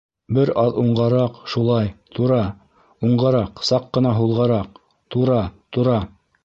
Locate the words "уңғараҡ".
0.83-1.37, 3.09-3.65